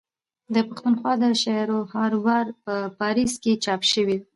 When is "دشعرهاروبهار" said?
1.21-2.45